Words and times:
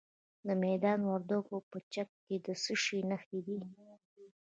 د 0.45 0.49
میدان 0.63 0.99
وردګو 1.09 1.57
په 1.69 1.77
چک 1.93 2.09
کې 2.25 2.35
د 2.45 2.47
څه 2.63 2.73
شي 2.83 2.99
نښې 3.09 3.39
دي؟ 3.47 3.59